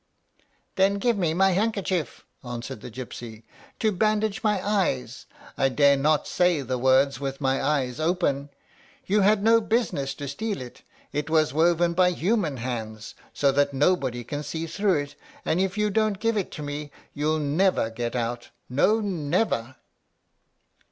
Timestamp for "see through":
14.41-15.01